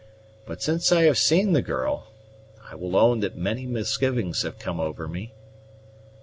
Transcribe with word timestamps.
But 0.47 0.63
since 0.63 0.91
I 0.91 1.03
have 1.03 1.19
seen 1.19 1.53
the 1.53 1.61
girl, 1.61 2.07
I 2.71 2.73
will 2.73 2.95
own 2.97 3.19
that 3.19 3.37
many 3.37 3.67
misgivings 3.67 4.41
have 4.41 4.57
come 4.57 4.79
over 4.79 5.07
me." 5.07 5.31